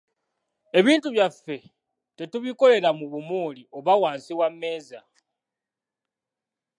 [0.79, 1.57] Ebintu byaffe
[2.17, 4.99] tetubikolera mu bumooli oba wansi wa mmeeza.